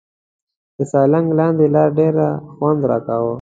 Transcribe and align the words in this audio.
د 0.75 0.77
سالنګ 0.91 1.27
لاندې 1.39 1.65
لار 1.75 1.89
ډېر 1.99 2.15
خوند 2.55 2.81
راکاوه. 2.89 3.29